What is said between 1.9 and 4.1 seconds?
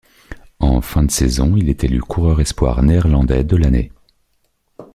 coureur espoir néerlandais de l'année.